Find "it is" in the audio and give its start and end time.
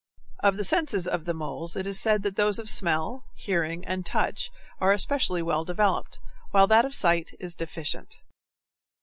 1.75-1.99